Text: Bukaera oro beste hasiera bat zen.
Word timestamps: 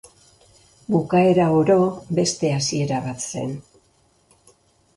Bukaera 0.95 1.45
oro 1.57 1.75
beste 2.21 2.51
hasiera 2.55 3.03
bat 3.09 3.29
zen. 3.35 3.55